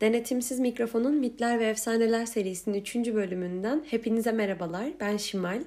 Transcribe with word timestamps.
Denetimsiz 0.00 0.60
Mikrofon'un 0.60 1.14
Mitler 1.14 1.60
ve 1.60 1.66
Efsaneler 1.66 2.26
serisinin 2.26 2.80
3. 2.80 2.96
bölümünden 2.96 3.84
hepinize 3.90 4.32
merhabalar. 4.32 4.88
Ben 5.00 5.16
Şimal. 5.16 5.60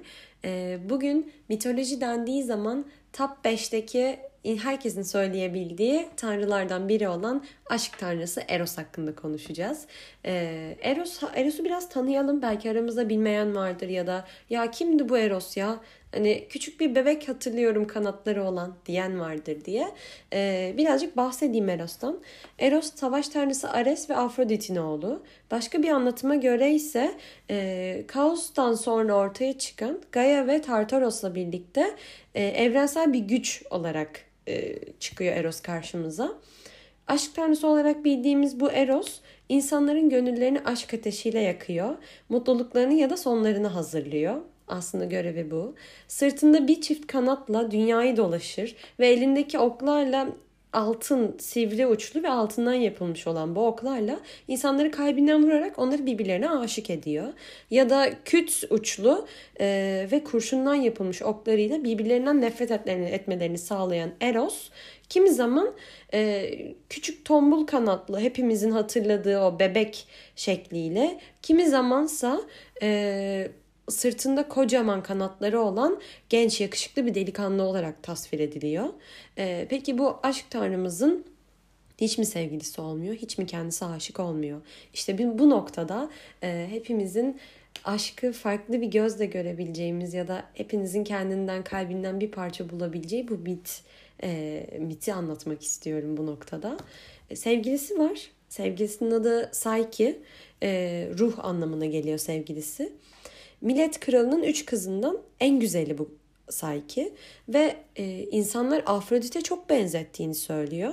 Ee, 0.44 0.78
bugün 0.88 1.32
mitoloji 1.48 2.00
dendiği 2.00 2.42
zaman 2.42 2.84
top 3.12 3.30
5'teki 3.44 4.18
herkesin 4.44 5.02
söyleyebildiği 5.02 6.08
tanrılardan 6.16 6.88
biri 6.88 7.08
olan 7.08 7.44
aşk 7.70 7.98
tanrısı 7.98 8.42
Eros 8.48 8.78
hakkında 8.78 9.14
konuşacağız. 9.14 9.86
Ee, 10.24 10.76
Eros 10.82 11.22
Eros'u 11.34 11.64
biraz 11.64 11.88
tanıyalım. 11.88 12.42
Belki 12.42 12.70
aramızda 12.70 13.08
bilmeyen 13.08 13.56
vardır 13.56 13.88
ya 13.88 14.06
da 14.06 14.24
ya 14.50 14.70
kimdi 14.70 15.08
bu 15.08 15.18
Eros 15.18 15.56
ya? 15.56 15.80
Hani 16.12 16.46
küçük 16.48 16.80
bir 16.80 16.94
bebek 16.94 17.28
hatırlıyorum 17.28 17.86
kanatları 17.86 18.44
olan 18.44 18.74
diyen 18.86 19.20
vardır 19.20 19.64
diye. 19.64 19.88
Ee, 20.32 20.74
birazcık 20.78 21.16
bahsedeyim 21.16 21.68
Eros'tan. 21.68 22.20
Eros 22.58 22.94
savaş 22.94 23.28
tanrısı 23.28 23.70
Ares 23.70 24.10
ve 24.10 24.16
Afrodit'in 24.16 24.76
oğlu. 24.76 25.22
Başka 25.50 25.82
bir 25.82 25.88
anlatıma 25.88 26.34
göre 26.34 26.74
ise 26.74 27.14
e, 27.50 28.04
Kaos'tan 28.06 28.74
sonra 28.74 29.14
ortaya 29.14 29.58
çıkan 29.58 30.00
Gaia 30.12 30.46
ve 30.46 30.60
Tartaros'la 30.60 31.34
birlikte 31.34 31.96
e, 32.34 32.44
evrensel 32.44 33.12
bir 33.12 33.20
güç 33.20 33.62
olarak 33.70 34.20
e, 34.48 34.78
çıkıyor 35.00 35.36
Eros 35.36 35.60
karşımıza. 35.60 36.32
Aşk 37.06 37.34
tanrısı 37.34 37.66
olarak 37.66 38.04
bildiğimiz 38.04 38.60
bu 38.60 38.70
Eros 38.70 39.20
insanların 39.48 40.08
gönüllerini 40.08 40.60
aşk 40.64 40.94
ateşiyle 40.94 41.40
yakıyor. 41.40 41.96
Mutluluklarını 42.28 42.94
ya 42.94 43.10
da 43.10 43.16
sonlarını 43.16 43.66
hazırlıyor. 43.66 44.36
Aslında 44.72 45.04
görevi 45.04 45.50
bu. 45.50 45.74
Sırtında 46.08 46.68
bir 46.68 46.80
çift 46.80 47.06
kanatla 47.06 47.70
dünyayı 47.70 48.16
dolaşır 48.16 48.76
ve 49.00 49.08
elindeki 49.08 49.58
oklarla 49.58 50.28
altın, 50.72 51.36
sivri 51.38 51.86
uçlu 51.86 52.22
ve 52.22 52.30
altından 52.30 52.72
yapılmış 52.74 53.26
olan 53.26 53.56
bu 53.56 53.66
oklarla 53.66 54.20
insanları 54.48 54.90
kalbinden 54.90 55.44
vurarak 55.44 55.78
onları 55.78 56.06
birbirlerine 56.06 56.50
aşık 56.50 56.90
ediyor. 56.90 57.32
Ya 57.70 57.90
da 57.90 58.10
küt 58.24 58.64
uçlu 58.70 59.26
e, 59.60 59.66
ve 60.12 60.24
kurşundan 60.24 60.74
yapılmış 60.74 61.22
oklarıyla 61.22 61.84
birbirlerinden 61.84 62.40
nefret 62.40 62.70
etmelerini, 62.70 63.08
etmelerini 63.08 63.58
sağlayan 63.58 64.10
Eros 64.20 64.70
kimi 65.08 65.30
zaman 65.30 65.74
e, 66.14 66.50
küçük 66.88 67.24
tombul 67.24 67.66
kanatlı 67.66 68.20
hepimizin 68.20 68.70
hatırladığı 68.70 69.40
o 69.40 69.58
bebek 69.58 70.06
şekliyle 70.36 71.20
kimi 71.42 71.68
zamansa 71.68 72.40
e, 72.82 73.48
sırtında 73.92 74.48
kocaman 74.48 75.02
kanatları 75.02 75.60
olan 75.60 76.00
genç 76.28 76.60
yakışıklı 76.60 77.06
bir 77.06 77.14
delikanlı 77.14 77.62
olarak 77.62 78.02
tasvir 78.02 78.40
ediliyor. 78.40 78.88
Ee, 79.38 79.66
peki 79.70 79.98
bu 79.98 80.18
aşk 80.22 80.50
tanrımızın 80.50 81.24
hiç 81.98 82.18
mi 82.18 82.26
sevgilisi 82.26 82.80
olmuyor? 82.80 83.14
Hiç 83.14 83.38
mi 83.38 83.46
kendisi 83.46 83.84
aşık 83.84 84.20
olmuyor? 84.20 84.60
İşte 84.94 85.38
bu 85.38 85.50
noktada 85.50 86.10
e, 86.42 86.66
hepimizin 86.70 87.40
aşkı 87.84 88.32
farklı 88.32 88.80
bir 88.80 88.86
gözle 88.86 89.26
görebileceğimiz 89.26 90.14
ya 90.14 90.28
da 90.28 90.44
hepinizin 90.54 91.04
kendinden 91.04 91.64
kalbinden 91.64 92.20
bir 92.20 92.30
parça 92.30 92.70
bulabileceği 92.70 93.28
bu 93.28 93.38
mit 93.38 93.82
e, 94.22 94.66
miti 94.78 95.14
anlatmak 95.14 95.62
istiyorum 95.62 96.16
bu 96.16 96.26
noktada. 96.26 96.76
E, 97.30 97.36
sevgilisi 97.36 97.98
var. 97.98 98.30
Sevgilisinin 98.48 99.10
adı 99.10 99.50
Psyche. 99.50 100.18
E, 100.62 101.08
ruh 101.18 101.44
anlamına 101.44 101.86
geliyor 101.86 102.18
sevgilisi. 102.18 102.92
Millet 103.62 104.00
kralının 104.00 104.42
üç 104.42 104.66
kızından 104.66 105.18
en 105.40 105.60
güzeli 105.60 105.98
bu 105.98 106.10
Psyche 106.48 107.12
ve 107.48 107.76
e, 107.96 108.22
insanlar 108.22 108.82
Afrodit'e 108.86 109.40
çok 109.40 109.70
benzettiğini 109.70 110.34
söylüyor. 110.34 110.92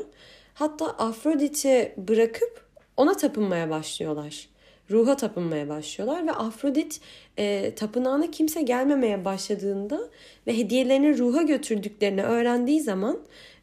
Hatta 0.54 0.86
Afrodit'i 0.86 1.94
bırakıp 1.98 2.66
ona 2.98 3.18
tapınmaya 3.18 3.70
başlıyorlar. 3.70 4.50
Ruha 4.92 5.18
tapınmaya 5.18 5.70
başlıyorlar 5.70 6.28
ve 6.28 6.32
Afrodit 6.32 7.02
e, 7.38 7.76
tapınağına 7.76 8.32
kimse 8.32 8.62
gelmemeye 8.62 9.26
başladığında 9.26 10.10
ve 10.48 10.58
hediyelerini 10.58 11.18
ruha 11.18 11.42
götürdüklerini 11.42 12.24
öğrendiği 12.24 12.82
zaman 12.82 13.20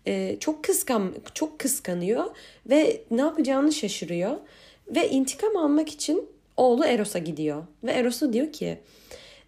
e, 0.06 0.36
çok 0.40 0.64
kıskan 0.64 1.14
çok 1.34 1.58
kıskanıyor 1.58 2.24
ve 2.66 3.00
ne 3.10 3.20
yapacağını 3.20 3.72
şaşırıyor 3.72 4.36
ve 4.88 5.10
intikam 5.10 5.56
almak 5.56 5.88
için 5.88 6.35
oğlu 6.56 6.84
Eros'a 6.84 7.18
gidiyor 7.18 7.64
ve 7.84 7.92
Eros'a 7.92 8.32
diyor 8.32 8.52
ki 8.52 8.78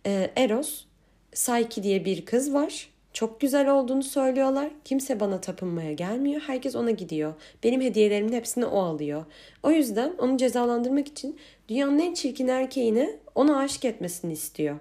e, 0.06 0.30
Eros 0.36 0.84
Psyche 1.32 1.82
diye 1.82 2.04
bir 2.04 2.24
kız 2.24 2.54
var. 2.54 2.88
Çok 3.12 3.40
güzel 3.40 3.70
olduğunu 3.70 4.02
söylüyorlar. 4.02 4.70
Kimse 4.84 5.20
bana 5.20 5.40
tapınmaya 5.40 5.92
gelmiyor. 5.92 6.40
Herkes 6.40 6.76
ona 6.76 6.90
gidiyor. 6.90 7.34
Benim 7.64 7.80
hediyelerimin 7.80 8.32
hepsini 8.32 8.66
o 8.66 8.78
alıyor. 8.80 9.24
O 9.62 9.70
yüzden 9.70 10.14
onu 10.18 10.36
cezalandırmak 10.36 11.08
için 11.08 11.38
dünyanın 11.68 11.98
en 11.98 12.14
çirkin 12.14 12.48
erkeğini 12.48 13.16
ona 13.34 13.58
aşık 13.58 13.84
etmesini 13.84 14.32
istiyor. 14.32 14.76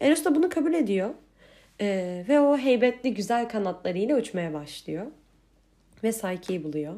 Eros 0.00 0.24
da 0.24 0.34
bunu 0.34 0.48
kabul 0.48 0.74
ediyor. 0.74 1.10
Ee, 1.80 2.24
ve 2.28 2.40
o 2.40 2.58
heybetli 2.58 3.14
güzel 3.14 3.48
kanatlarıyla 3.48 4.16
uçmaya 4.18 4.54
başlıyor. 4.54 5.06
Ve 6.04 6.10
Psyche'yi 6.10 6.64
buluyor. 6.64 6.94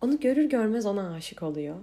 Onu 0.00 0.20
görür 0.20 0.44
görmez 0.44 0.86
ona 0.86 1.14
aşık 1.14 1.42
oluyor. 1.42 1.76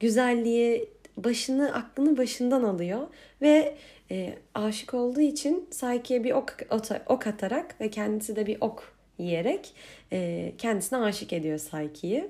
Güzelliği 0.00 0.88
başını 1.16 1.74
aklını 1.74 2.16
başından 2.16 2.62
alıyor 2.62 3.06
ve 3.42 3.74
e, 4.10 4.34
aşık 4.54 4.94
olduğu 4.94 5.20
için 5.20 5.68
Psyche'ye 5.70 6.24
bir 6.24 6.32
ok, 6.32 6.56
ok 7.06 7.26
atarak 7.26 7.80
ve 7.80 7.90
kendisi 7.90 8.36
de 8.36 8.46
bir 8.46 8.56
ok 8.60 8.92
yiyerek 9.18 9.74
e, 10.12 10.52
kendisine 10.58 10.98
aşık 10.98 11.32
ediyor 11.32 11.58
Psyche'yi. 11.58 12.28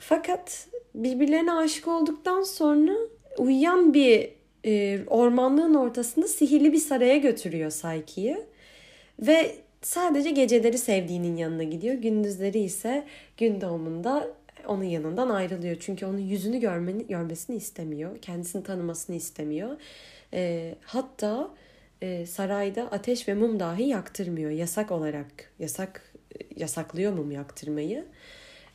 Fakat 0.00 0.68
birbirlerine 0.94 1.52
aşık 1.52 1.88
olduktan 1.88 2.42
sonra 2.42 2.92
uyuyan 3.38 3.94
bir 3.94 4.30
e, 4.64 5.00
ormanlığın 5.06 5.74
ortasında 5.74 6.28
sihirli 6.28 6.72
bir 6.72 6.78
saraya 6.78 7.16
götürüyor 7.16 7.70
Psyche'yi. 7.70 8.36
Ve 9.18 9.56
sadece 9.82 10.30
geceleri 10.30 10.78
sevdiğinin 10.78 11.36
yanına 11.36 11.62
gidiyor. 11.62 11.94
Gündüzleri 11.94 12.58
ise 12.58 13.04
gün 13.36 13.60
doğumunda 13.60 14.30
onun 14.66 14.84
yanından 14.84 15.28
ayrılıyor. 15.28 15.76
Çünkü 15.80 16.06
onun 16.06 16.18
yüzünü 16.18 16.60
görmeni, 16.60 17.06
görmesini 17.06 17.56
istemiyor. 17.56 18.18
Kendisini 18.22 18.62
tanımasını 18.62 19.16
istemiyor. 19.16 19.76
E, 20.34 20.74
hatta 20.84 21.50
e, 22.02 22.26
sarayda 22.26 22.82
ateş 22.82 23.28
ve 23.28 23.34
mum 23.34 23.60
dahi 23.60 23.82
yaktırmıyor. 23.82 24.50
Yasak 24.50 24.90
olarak 24.90 25.52
yasak 25.58 26.12
yasaklıyor 26.56 27.12
mum 27.12 27.30
yaktırmayı. 27.30 28.04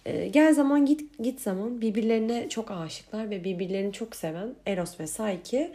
E, 0.06 0.28
gel 0.28 0.54
zaman 0.54 0.86
git 0.86 1.20
git 1.20 1.42
zaman 1.42 1.82
birbirlerine 1.82 2.50
çok 2.50 2.72
aşıklar 2.72 3.30
ve 3.30 3.44
birbirlerini 3.44 3.94
çok 3.94 4.16
seven 4.16 4.56
Eros 4.66 5.00
ve 5.00 5.06
Psyche 5.06 5.74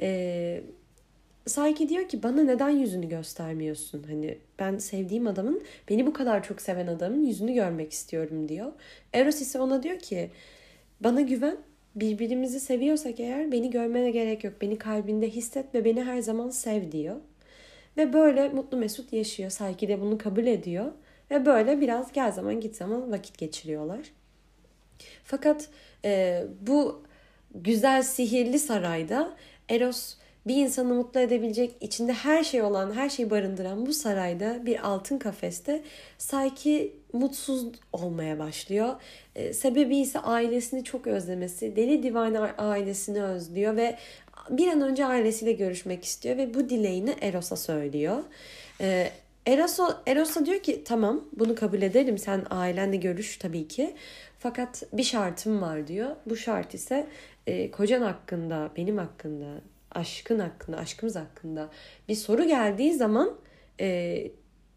e, 0.00 0.60
Psyche 1.46 1.88
diyor 1.88 2.08
ki 2.08 2.22
bana 2.22 2.42
neden 2.42 2.70
yüzünü 2.70 3.08
göstermiyorsun? 3.08 4.02
Hani 4.02 4.38
ben 4.58 4.78
sevdiğim 4.78 5.26
adamın, 5.26 5.62
beni 5.88 6.06
bu 6.06 6.12
kadar 6.12 6.42
çok 6.42 6.60
seven 6.60 6.86
adamın 6.86 7.26
yüzünü 7.26 7.52
görmek 7.54 7.92
istiyorum 7.92 8.48
diyor. 8.48 8.72
Eros 9.12 9.40
ise 9.40 9.60
ona 9.60 9.82
diyor 9.82 9.98
ki 9.98 10.30
bana 11.00 11.20
güven, 11.20 11.56
birbirimizi 11.96 12.60
seviyorsak 12.60 13.20
eğer 13.20 13.52
beni 13.52 13.70
görmene 13.70 14.10
gerek 14.10 14.44
yok. 14.44 14.54
Beni 14.60 14.78
kalbinde 14.78 15.30
hisset 15.30 15.74
ve 15.74 15.84
beni 15.84 16.04
her 16.04 16.20
zaman 16.20 16.50
sev 16.50 16.92
diyor. 16.92 17.16
Ve 17.96 18.12
böyle 18.12 18.48
mutlu 18.48 18.78
mesut 18.78 19.12
yaşıyor. 19.12 19.50
Psyche 19.50 19.88
de 19.88 20.00
bunu 20.00 20.18
kabul 20.18 20.46
ediyor. 20.46 20.92
Ve 21.30 21.46
böyle 21.46 21.80
biraz 21.80 22.12
gel 22.12 22.32
zaman 22.32 22.60
git 22.60 22.76
zaman 22.76 23.12
vakit 23.12 23.38
geçiriyorlar. 23.38 24.00
Fakat 25.24 25.68
e, 26.04 26.44
bu 26.60 27.02
güzel 27.54 28.02
sihirli 28.02 28.58
sarayda 28.58 29.36
Eros 29.68 30.16
bir 30.46 30.56
insanı 30.56 30.94
mutlu 30.94 31.20
edebilecek, 31.20 31.74
içinde 31.80 32.12
her 32.12 32.44
şey 32.44 32.62
olan, 32.62 32.92
her 32.92 33.08
şeyi 33.08 33.30
barındıran 33.30 33.86
bu 33.86 33.92
sarayda 33.92 34.66
bir 34.66 34.88
altın 34.88 35.18
kafeste 35.18 35.82
Psyche 36.18 36.92
mutsuz 37.12 37.66
olmaya 37.92 38.38
başlıyor. 38.38 38.94
E, 39.34 39.52
sebebi 39.52 39.96
ise 39.96 40.18
ailesini 40.18 40.84
çok 40.84 41.06
özlemesi. 41.06 41.76
Deli 41.76 42.02
divane 42.02 42.38
ailesini 42.40 43.22
özlüyor 43.22 43.76
ve 43.76 43.98
bir 44.50 44.68
an 44.68 44.80
önce 44.80 45.06
ailesiyle 45.06 45.52
görüşmek 45.52 46.04
istiyor 46.04 46.36
ve 46.36 46.54
bu 46.54 46.68
dileğini 46.68 47.14
Eros'a 47.20 47.56
söylüyor. 47.56 48.22
E, 48.80 49.10
Eros'a, 49.46 50.02
Eros'a 50.06 50.46
diyor 50.46 50.60
ki 50.60 50.84
tamam 50.84 51.24
bunu 51.38 51.54
kabul 51.54 51.82
ederim 51.82 52.18
sen 52.18 52.46
ailenle 52.50 52.96
görüş 52.96 53.36
tabii 53.36 53.68
ki. 53.68 53.94
Fakat 54.38 54.82
bir 54.92 55.02
şartım 55.02 55.62
var 55.62 55.86
diyor. 55.86 56.16
Bu 56.26 56.36
şart 56.36 56.74
ise 56.74 57.06
e, 57.46 57.70
kocan 57.70 58.02
hakkında, 58.02 58.70
benim 58.76 58.98
hakkında, 58.98 59.60
aşkın 59.94 60.38
hakkında, 60.38 60.76
aşkımız 60.76 61.16
hakkında 61.16 61.70
bir 62.08 62.14
soru 62.14 62.44
geldiği 62.44 62.94
zaman 62.94 63.36
e, 63.80 64.30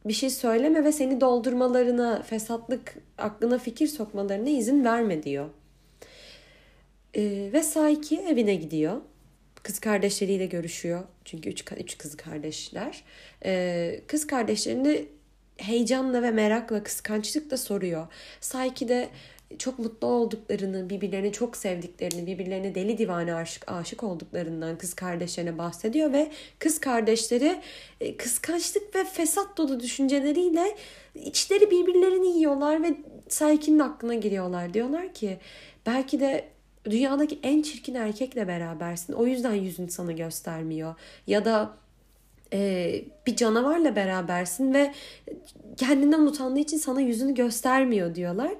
bir 0.05 0.13
şey 0.13 0.29
söyleme 0.29 0.83
ve 0.83 0.91
seni 0.91 1.21
doldurmalarına, 1.21 2.21
fesatlık 2.21 2.95
aklına 3.17 3.57
fikir 3.57 3.87
sokmalarına 3.87 4.49
izin 4.49 4.85
verme 4.85 5.23
diyor. 5.23 5.49
E, 7.15 7.49
ve 7.53 7.63
Saiki 7.63 8.19
evine 8.19 8.55
gidiyor. 8.55 9.01
Kız 9.63 9.79
kardeşleriyle 9.79 10.45
görüşüyor. 10.45 11.03
Çünkü 11.25 11.49
üç, 11.49 11.63
üç 11.77 11.97
kız 11.97 12.17
kardeşler. 12.17 13.03
E, 13.45 14.01
kız 14.07 14.27
kardeşlerini 14.27 15.05
heyecanla 15.57 16.21
ve 16.21 16.31
merakla, 16.31 16.83
kıskançlıkla 16.83 17.57
soruyor. 17.57 18.07
Saiki 18.41 18.87
de 18.87 19.09
çok 19.57 19.79
mutlu 19.79 20.07
olduklarını, 20.07 20.89
birbirlerini 20.89 21.31
çok 21.31 21.57
sevdiklerini, 21.57 22.27
birbirlerine 22.27 22.75
deli 22.75 22.97
divane 22.97 23.33
aşık, 23.33 23.71
aşık 23.71 24.03
olduklarından 24.03 24.77
kız 24.77 24.93
kardeşlerine 24.93 25.57
bahsediyor 25.57 26.13
ve 26.13 26.31
kız 26.59 26.79
kardeşleri 26.79 27.61
e, 28.01 28.17
kıskançlık 28.17 28.95
ve 28.95 29.03
fesat 29.03 29.57
dolu 29.57 29.79
düşünceleriyle 29.79 30.75
içleri 31.15 31.71
birbirlerini 31.71 32.37
yiyorlar 32.37 32.83
ve 32.83 32.97
Saykin'in 33.29 33.79
aklına 33.79 34.13
giriyorlar. 34.13 34.73
Diyorlar 34.73 35.13
ki 35.13 35.37
belki 35.85 36.19
de 36.19 36.45
dünyadaki 36.85 37.39
en 37.43 37.61
çirkin 37.61 37.95
erkekle 37.95 38.47
berabersin. 38.47 39.13
O 39.13 39.25
yüzden 39.25 39.53
yüzün 39.53 39.87
sana 39.87 40.11
göstermiyor. 40.11 40.95
Ya 41.27 41.45
da 41.45 41.77
e, 42.55 43.05
bir 43.27 43.35
canavarla 43.35 43.95
berabersin 43.95 44.73
ve 44.73 44.93
kendinden 45.77 46.21
utandığı 46.21 46.59
için 46.59 46.77
sana 46.77 47.01
yüzünü 47.01 47.33
göstermiyor 47.33 48.15
diyorlar. 48.15 48.51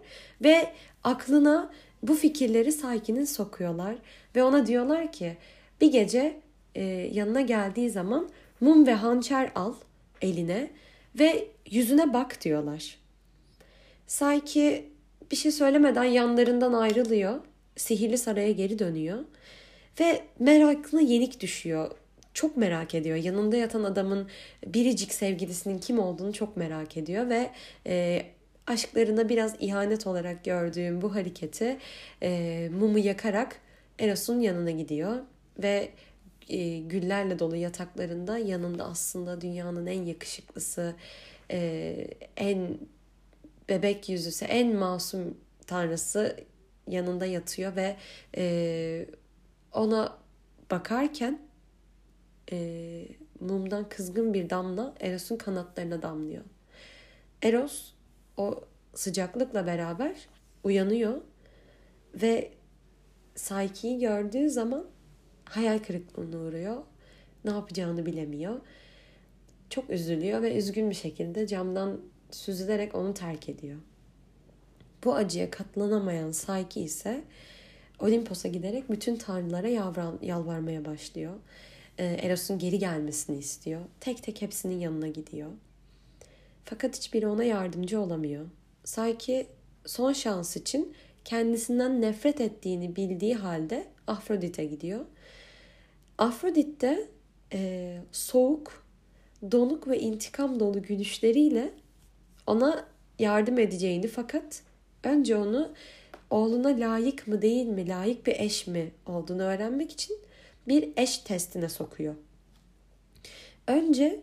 Ve 0.44 0.74
aklına 1.04 1.72
bu 2.04 2.16
fikirleri 2.16 2.72
Sakin'in 2.72 3.26
sokuyorlar. 3.26 3.96
Ve 4.36 4.44
ona 4.44 4.68
diyorlar 4.68 5.12
ki 5.12 5.38
bir 5.82 5.92
gece 5.92 6.42
e, 6.76 6.84
yanına 7.14 7.42
geldiği 7.42 7.90
zaman 7.90 8.30
mum 8.62 8.88
ve 8.88 8.94
hançer 8.94 9.52
al 9.56 9.74
eline 10.22 10.72
ve 11.20 11.48
yüzüne 11.72 12.14
bak 12.14 12.42
diyorlar. 12.44 12.98
Sayki 14.08 14.90
bir 15.32 15.36
şey 15.36 15.52
söylemeden 15.52 16.04
yanlarından 16.04 16.74
ayrılıyor. 16.74 17.40
Sihirli 17.76 18.18
saraya 18.18 18.52
geri 18.52 18.80
dönüyor. 18.80 19.20
Ve 20.00 20.24
merakına 20.40 21.02
yenik 21.02 21.42
düşüyor. 21.42 21.92
Çok 22.36 22.58
merak 22.58 22.96
ediyor. 22.96 23.16
Yanında 23.16 23.58
yatan 23.58 23.84
adamın 23.84 24.28
biricik 24.68 25.14
sevgilisinin 25.14 25.80
kim 25.80 26.00
olduğunu 26.00 26.34
çok 26.34 26.58
merak 26.58 26.98
ediyor. 26.98 27.30
Ve 27.30 27.52
e, 27.88 28.26
aşklarına 28.68 29.30
biraz 29.30 29.56
ihanet 29.60 30.08
olarak 30.08 30.44
gördüğüm 30.44 31.02
bu 31.02 31.16
hareketi 31.16 31.78
e, 32.24 32.70
mumu 32.80 33.00
yakarak 33.00 33.60
Eros'un 34.00 34.40
yanına 34.40 34.72
gidiyor. 34.72 35.18
Ve 35.64 35.90
e, 36.50 36.80
güllerle 36.80 37.40
dolu 37.40 37.56
yataklarında 37.56 38.38
yanında 38.38 38.86
aslında 38.86 39.42
dünyanın 39.42 39.86
en 39.86 40.04
yakışıklısı, 40.04 40.96
e, 41.52 42.08
en 42.38 42.78
bebek 43.70 44.10
yüzüsü, 44.10 44.46
en 44.46 44.76
masum 44.76 45.38
tanrısı 45.68 46.38
yanında 46.88 47.26
yatıyor 47.26 47.76
ve 47.76 47.96
e, 48.38 49.06
ona 49.74 50.18
bakarken 50.72 51.40
e, 52.52 53.08
mumdan 53.40 53.90
kızgın 53.90 54.34
bir 54.34 54.50
damla 54.50 54.96
Eros'un 55.00 55.38
kanatlarına 55.38 56.02
damlıyor. 56.02 56.44
Eros 57.44 57.94
o 58.38 58.62
sıcaklıkla 58.94 59.66
beraber 59.66 60.16
uyanıyor 60.64 61.22
ve 62.14 62.52
Psyche'yi 63.36 64.00
gördüğü 64.00 64.50
zaman 64.50 64.86
hayal 65.46 65.80
kırıklığına 65.80 66.38
uğruyor. 66.38 66.84
Ne 67.46 67.52
yapacağını 67.52 68.06
bilemiyor. 68.06 68.62
Çok 69.70 69.90
üzülüyor 69.90 70.42
ve 70.42 70.58
üzgün 70.58 70.90
bir 70.90 70.96
şekilde 70.96 71.48
camdan 71.48 72.02
süzülerek 72.32 72.96
onu 72.96 73.14
terk 73.14 73.50
ediyor. 73.50 73.80
Bu 75.04 75.16
acıya 75.16 75.50
katlanamayan 75.50 76.32
Psyche 76.32 76.82
ise 76.82 77.24
Olimpos'a 78.00 78.48
giderek 78.48 78.90
bütün 78.90 79.16
tanrılara 79.16 79.68
yalvarmaya 80.22 80.86
başlıyor. 80.86 81.34
Ee, 81.98 82.06
Eros'un 82.06 82.60
geri 82.60 82.80
gelmesini 82.80 83.38
istiyor. 83.38 83.82
Tek 84.00 84.24
tek 84.24 84.42
hepsinin 84.42 84.80
yanına 84.80 85.08
gidiyor. 85.08 85.52
Fakat 86.66 86.98
hiçbiri 86.98 87.28
ona 87.28 87.44
yardımcı 87.44 88.00
olamıyor. 88.00 88.46
Psyche 88.84 89.48
son 89.86 90.14
şans 90.14 90.58
için 90.58 90.94
kendisinden 91.26 92.02
nefret 92.02 92.42
ettiğini 92.42 92.96
bildiği 92.96 93.36
halde 93.36 93.88
Afrodit'e 94.08 94.66
gidiyor. 94.66 95.06
Afrodit 96.18 96.82
de 96.82 97.08
e, 97.54 97.98
soğuk, 98.12 98.86
donuk 99.52 99.88
ve 99.88 100.00
intikam 100.00 100.60
dolu 100.60 100.82
gülüşleriyle 100.82 101.74
ona 102.48 102.86
yardım 103.20 103.60
edeceğini 103.60 104.08
fakat 104.08 104.62
önce 105.04 105.36
onu 105.36 105.74
oğluna 106.30 106.70
layık 106.70 107.28
mı 107.28 107.42
değil 107.42 107.66
mi, 107.66 107.88
layık 107.88 108.28
bir 108.28 108.36
eş 108.40 108.68
mi 108.68 108.92
olduğunu 109.06 109.42
öğrenmek 109.42 109.92
için 109.92 110.18
bir 110.68 110.90
eş 110.98 111.18
testine 111.18 111.70
sokuyor. 111.70 112.16
Önce 113.68 114.22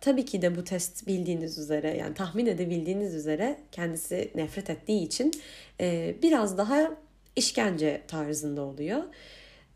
tabii 0.00 0.24
ki 0.24 0.42
de 0.42 0.56
bu 0.56 0.64
test 0.64 1.06
bildiğiniz 1.06 1.58
üzere 1.58 1.96
yani 1.96 2.14
tahmin 2.14 2.46
edebildiğiniz 2.46 3.14
üzere 3.14 3.60
kendisi 3.72 4.30
nefret 4.34 4.70
ettiği 4.70 5.02
için 5.02 5.32
e, 5.80 6.14
biraz 6.22 6.58
daha 6.58 6.90
işkence 7.36 8.02
tarzında 8.08 8.62
oluyor. 8.62 9.02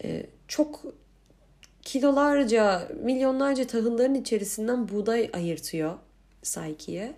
E, 0.04 0.26
çok 0.48 0.82
kilolarca, 1.82 2.88
milyonlarca 3.02 3.66
tahılların 3.66 4.14
içerisinden 4.14 4.88
buğday 4.88 5.30
ayırtıyor 5.32 5.98
Psyche'ye. 6.42 7.14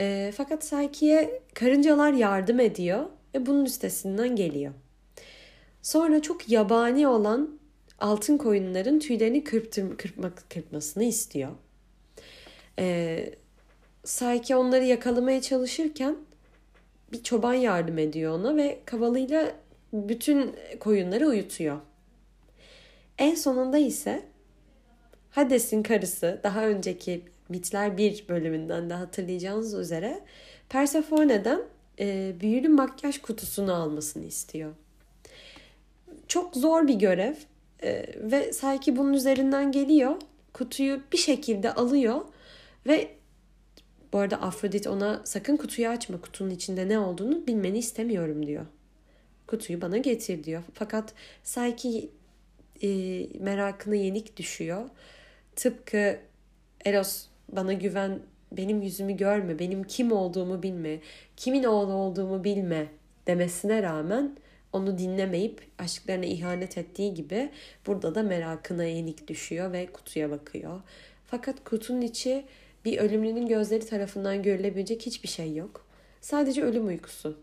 E, 0.00 0.32
fakat 0.36 0.60
Psyche'ye 0.60 1.42
karıncalar 1.54 2.12
yardım 2.12 2.60
ediyor 2.60 3.06
ve 3.34 3.46
bunun 3.46 3.64
üstesinden 3.64 4.36
geliyor. 4.36 4.72
Sonra 5.82 6.22
çok 6.22 6.48
yabani 6.48 7.08
olan 7.08 7.58
altın 8.02 8.38
koyunların 8.38 8.98
tüylerini 8.98 9.44
kırptır, 9.44 9.96
kırpmak, 9.96 10.50
kırpmasını 10.50 11.04
istiyor. 11.04 11.50
E, 12.78 13.34
Psyche 14.04 14.56
onları 14.56 14.84
yakalamaya 14.84 15.42
çalışırken 15.42 16.16
bir 17.12 17.22
çoban 17.22 17.54
yardım 17.54 17.98
ediyor 17.98 18.38
ona 18.38 18.56
ve 18.56 18.78
kavalıyla 18.84 19.52
bütün 19.92 20.56
koyunları 20.80 21.26
uyutuyor. 21.26 21.80
En 23.18 23.34
sonunda 23.34 23.78
ise 23.78 24.22
Hades'in 25.30 25.82
karısı 25.82 26.40
daha 26.42 26.66
önceki 26.66 27.22
Mitler 27.48 27.96
1 27.96 28.24
bölümünden 28.28 28.90
de 28.90 28.94
hatırlayacağınız 28.94 29.74
üzere 29.74 30.20
Persephone'den 30.68 31.62
e, 31.98 32.32
büyülü 32.40 32.68
makyaj 32.68 33.18
kutusunu 33.18 33.74
almasını 33.74 34.24
istiyor. 34.24 34.72
Çok 36.28 36.56
zor 36.56 36.88
bir 36.88 36.94
görev 36.94 37.34
e, 37.82 38.06
ve 38.16 38.52
sanki 38.52 38.96
bunun 38.96 39.12
üzerinden 39.12 39.72
geliyor. 39.72 40.16
Kutuyu 40.52 41.00
bir 41.12 41.18
şekilde 41.18 41.74
alıyor 41.74 42.20
ve 42.86 43.08
bu 44.12 44.18
arada 44.18 44.42
Afrodit 44.42 44.86
ona 44.86 45.20
sakın 45.24 45.56
kutuyu 45.56 45.88
açma 45.88 46.20
kutunun 46.20 46.50
içinde 46.50 46.88
ne 46.88 46.98
olduğunu 46.98 47.46
bilmeni 47.46 47.78
istemiyorum 47.78 48.46
diyor. 48.46 48.66
Kutuyu 49.46 49.80
bana 49.80 49.96
getir 49.96 50.44
diyor. 50.44 50.62
Fakat 50.74 51.14
Psyche 51.44 52.08
e, 52.82 52.88
merakına 53.40 53.94
yenik 53.94 54.36
düşüyor. 54.36 54.88
Tıpkı 55.56 56.18
Eros 56.84 57.26
bana 57.48 57.72
güven, 57.72 58.18
benim 58.52 58.82
yüzümü 58.82 59.16
görme, 59.16 59.58
benim 59.58 59.84
kim 59.84 60.12
olduğumu 60.12 60.62
bilme, 60.62 60.98
kimin 61.36 61.64
oğlu 61.64 61.92
olduğumu 61.92 62.44
bilme 62.44 62.86
demesine 63.26 63.82
rağmen 63.82 64.36
onu 64.72 64.98
dinlemeyip 64.98 65.62
aşklarına 65.78 66.24
ihanet 66.24 66.78
ettiği 66.78 67.14
gibi 67.14 67.50
burada 67.86 68.14
da 68.14 68.22
merakına 68.22 68.84
yenik 68.84 69.28
düşüyor 69.28 69.72
ve 69.72 69.86
kutuya 69.86 70.30
bakıyor. 70.30 70.80
Fakat 71.26 71.64
kutunun 71.64 72.00
içi 72.00 72.44
bir 72.84 72.98
ölümlünün 72.98 73.46
gözleri 73.46 73.86
tarafından 73.86 74.42
görülebilecek 74.42 75.06
hiçbir 75.06 75.28
şey 75.28 75.54
yok. 75.54 75.86
Sadece 76.20 76.62
ölüm 76.62 76.86
uykusu. 76.86 77.38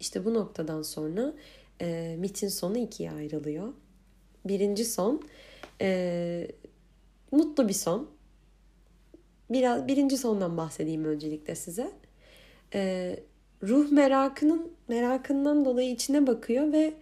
İşte 0.00 0.24
bu 0.24 0.34
noktadan 0.34 0.82
sonra 0.82 1.32
e, 1.80 2.16
mitin 2.18 2.48
sonu 2.48 2.78
ikiye 2.78 3.10
ayrılıyor. 3.10 3.72
Birinci 4.44 4.84
son 4.84 5.22
e, 5.80 6.48
mutlu 7.30 7.68
bir 7.68 7.74
son. 7.74 8.10
Biraz 9.50 9.88
birinci 9.88 10.16
sondan 10.16 10.56
bahsedeyim 10.56 11.04
öncelikle 11.04 11.54
size. 11.54 11.92
E, 12.74 13.20
ruh 13.62 13.92
merakının 13.92 14.72
merakından 14.88 15.64
dolayı 15.64 15.90
içine 15.90 16.26
bakıyor 16.26 16.72
ve 16.72 16.94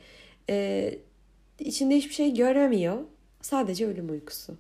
e, 0.50 0.99
içinde 1.58 1.96
hiçbir 1.96 2.14
şey 2.14 2.34
göremiyor. 2.34 2.99
Sadece 3.40 3.87
ölüm 3.87 4.11
uykusu. 4.11 4.56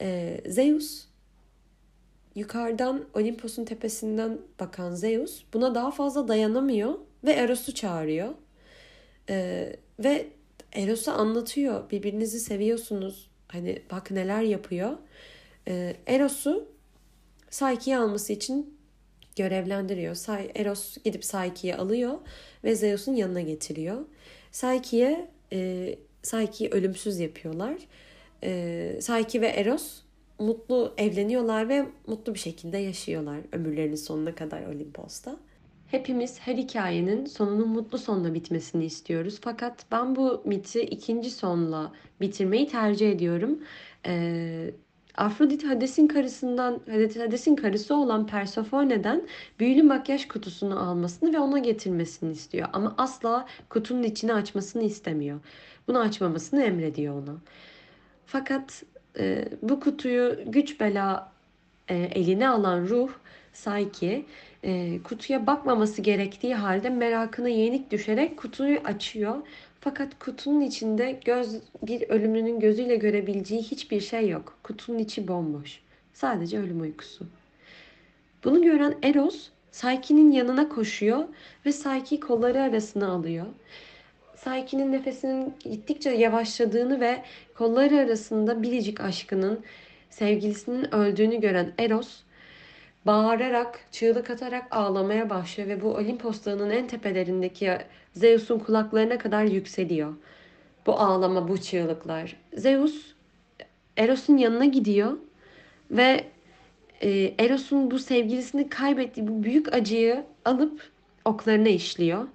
E, 0.00 0.40
Zeus 0.46 1.04
yukarıdan 2.34 3.04
Olimpos'un 3.14 3.64
tepesinden 3.64 4.38
bakan 4.60 4.94
Zeus 4.94 5.42
buna 5.54 5.74
daha 5.74 5.90
fazla 5.90 6.28
dayanamıyor 6.28 6.94
ve 7.24 7.32
Eros'u 7.32 7.74
çağırıyor. 7.74 8.34
E, 9.28 9.66
ve 9.98 10.28
Eros'a 10.72 11.12
anlatıyor. 11.12 11.90
Birbirinizi 11.90 12.40
seviyorsunuz. 12.40 13.30
Hani 13.48 13.82
bak 13.90 14.10
neler 14.10 14.42
yapıyor. 14.42 14.96
E, 15.68 15.96
Eros'u 16.06 16.68
Psyche'yi 17.50 17.96
alması 17.96 18.32
için 18.32 18.79
görevlendiriyor. 19.36 20.16
Eros 20.54 20.96
gidip 21.04 21.22
Psyche'yi 21.22 21.76
alıyor 21.76 22.18
ve 22.64 22.74
Zeus'un 22.74 23.14
yanına 23.14 23.40
getiriyor. 23.40 24.04
Psyche'ye 24.52 25.28
e, 25.52 25.94
Psyche'yi 26.22 26.70
ölümsüz 26.70 27.18
yapıyorlar. 27.18 27.76
E, 28.44 28.96
Psyche 29.00 29.40
ve 29.40 29.48
Eros 29.48 30.02
mutlu 30.38 30.94
evleniyorlar 30.96 31.68
ve 31.68 31.86
mutlu 32.06 32.34
bir 32.34 32.38
şekilde 32.38 32.78
yaşıyorlar 32.78 33.40
ömürlerinin 33.52 33.96
sonuna 33.96 34.34
kadar 34.34 34.66
Olimpos'ta. 34.66 35.36
Hepimiz 35.86 36.40
her 36.40 36.56
hikayenin 36.56 37.26
sonunun 37.26 37.68
mutlu 37.68 37.98
sonla 37.98 38.34
bitmesini 38.34 38.84
istiyoruz. 38.84 39.38
Fakat 39.40 39.86
ben 39.92 40.16
bu 40.16 40.42
miti 40.44 40.80
ikinci 40.80 41.30
sonla 41.30 41.92
bitirmeyi 42.20 42.68
tercih 42.68 43.10
ediyorum. 43.10 43.58
Ee, 44.06 44.70
Afrodit 45.20 45.64
Hades'in 45.64 46.08
karısından, 46.08 46.80
Hades'in 47.18 47.56
karısı 47.56 47.94
olan 47.94 48.26
Persephone'den 48.26 49.22
büyülü 49.58 49.82
makyaj 49.82 50.28
kutusunu 50.28 50.88
almasını 50.88 51.32
ve 51.32 51.38
ona 51.38 51.58
getirmesini 51.58 52.32
istiyor. 52.32 52.68
Ama 52.72 52.94
asla 52.98 53.46
kutunun 53.68 54.02
içini 54.02 54.34
açmasını 54.34 54.82
istemiyor. 54.82 55.40
Bunu 55.88 55.98
açmamasını 55.98 56.62
emrediyor 56.62 57.14
ona. 57.22 57.36
Fakat 58.26 58.82
e, 59.18 59.48
bu 59.62 59.80
kutuyu 59.80 60.38
güç 60.46 60.80
bela 60.80 61.32
e, 61.88 61.94
eline 61.94 62.48
alan 62.48 62.88
ruh 62.88 63.10
Psyche 63.52 64.24
e, 64.64 65.02
kutuya 65.04 65.46
bakmaması 65.46 66.02
gerektiği 66.02 66.54
halde 66.54 66.90
merakına 66.90 67.48
yenik 67.48 67.90
düşerek 67.90 68.36
kutuyu 68.36 68.78
açıyor. 68.84 69.36
Fakat 69.80 70.18
kutunun 70.18 70.60
içinde 70.60 71.20
göz 71.24 71.60
bir 71.82 72.08
ölümlünün 72.08 72.60
gözüyle 72.60 72.96
görebileceği 72.96 73.62
hiçbir 73.62 74.00
şey 74.00 74.28
yok. 74.28 74.58
Kutunun 74.62 74.98
içi 74.98 75.28
bomboş. 75.28 75.80
Sadece 76.12 76.58
ölüm 76.58 76.80
uykusu. 76.80 77.26
Bunu 78.44 78.62
gören 78.62 78.94
Eros 79.02 79.48
Psyche'nin 79.72 80.30
yanına 80.30 80.68
koşuyor 80.68 81.24
ve 81.66 81.70
Psyche 81.70 82.20
kolları 82.20 82.62
arasına 82.62 83.08
alıyor. 83.08 83.46
Psyche'nin 84.36 84.92
nefesinin 84.92 85.54
gittikçe 85.64 86.10
yavaşladığını 86.10 87.00
ve 87.00 87.22
kolları 87.54 87.96
arasında 87.96 88.62
biricik 88.62 89.00
aşkının 89.00 89.60
sevgilisinin 90.10 90.94
öldüğünü 90.94 91.40
gören 91.40 91.72
Eros 91.78 92.22
bağırarak, 93.06 93.80
çığlık 93.92 94.30
atarak 94.30 94.76
ağlamaya 94.76 95.30
başlıyor 95.30 95.68
ve 95.68 95.82
bu 95.82 95.94
Olimpos 95.94 96.44
Dağı'nın 96.44 96.70
en 96.70 96.86
tepelerindeki 96.86 97.78
Zeus'un 98.14 98.58
kulaklarına 98.58 99.18
kadar 99.18 99.44
yükseliyor. 99.44 100.14
Bu 100.86 101.00
ağlama, 101.00 101.48
bu 101.48 101.58
çığlıklar. 101.58 102.36
Zeus 102.54 103.14
Eros'un 103.96 104.36
yanına 104.36 104.64
gidiyor 104.64 105.16
ve 105.90 106.24
e, 107.00 107.34
Eros'un 107.38 107.90
bu 107.90 107.98
sevgilisini 107.98 108.68
kaybettiği 108.68 109.28
bu 109.28 109.42
büyük 109.42 109.74
acıyı 109.74 110.24
alıp 110.44 110.90
oklarına 111.24 111.68
işliyor. 111.68 112.26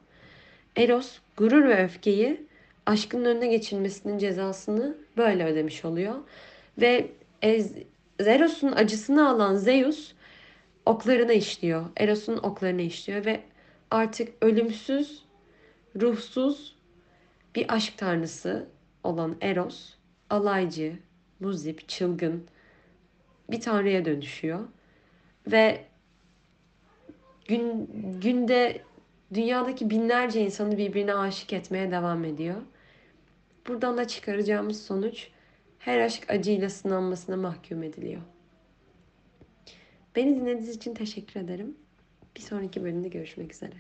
Eros 0.77 1.19
gurur 1.38 1.63
ve 1.63 1.84
öfkeyi 1.84 2.41
aşkının 2.86 3.25
önüne 3.25 3.48
geçirmesinin 3.48 4.17
cezasını 4.17 4.98
böyle 5.17 5.45
ödemiş 5.45 5.86
oluyor. 5.86 6.15
Ve 6.77 7.07
Eros'un 8.19 8.72
acısını 8.72 9.29
alan 9.29 9.55
Zeus 9.55 10.14
oklarına 10.86 11.34
işliyor. 11.34 11.86
Eros'un 11.98 12.38
oklarına 12.38 12.82
işliyor 12.82 13.25
ve 13.25 13.44
artık 13.92 14.34
ölümsüz, 14.42 15.25
ruhsuz 16.01 16.75
bir 17.56 17.74
aşk 17.74 17.98
tanrısı 17.98 18.68
olan 19.04 19.36
Eros, 19.42 19.94
alaycı, 20.30 21.00
muzip, 21.39 21.89
çılgın 21.89 22.48
bir 23.51 23.62
tanrıya 23.62 24.06
dönüşüyor. 24.06 24.60
Ve 25.48 25.86
gün, 27.48 27.89
günde 28.22 28.82
dünyadaki 29.34 29.89
binlerce 29.89 30.46
insanı 30.46 30.77
birbirine 30.77 31.13
aşık 31.13 31.54
etmeye 31.54 31.92
devam 31.92 32.25
ediyor. 32.25 32.62
Buradan 33.68 33.98
da 33.98 34.08
çıkaracağımız 34.08 34.86
sonuç 34.86 35.27
her 35.80 36.00
aşk 36.00 36.30
acıyla 36.30 36.70
sınanmasına 36.70 37.38
mahkum 37.38 37.84
ediliyor. 37.84 38.22
Beni 40.15 40.36
dinlediğiniz 40.36 40.75
için 40.75 40.93
teşekkür 40.93 41.39
ederim. 41.39 41.77
Bir 42.36 42.41
sonraki 42.41 42.84
bölümde 42.84 43.07
görüşmek 43.07 43.53
üzere. 43.53 43.75